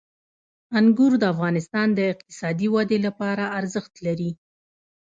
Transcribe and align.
انګور 0.79 1.11
د 1.19 1.23
افغانستان 1.33 1.87
د 1.93 1.99
اقتصادي 2.13 2.67
ودې 2.73 2.97
لپاره 3.05 3.43
ارزښت 3.59 3.93
لري. 4.05 4.31